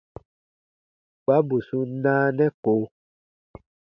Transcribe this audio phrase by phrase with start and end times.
[1.23, 2.73] Kpa bù sun naanɛ ko.